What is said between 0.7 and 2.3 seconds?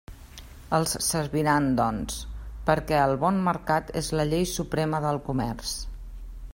Els serviran, doncs,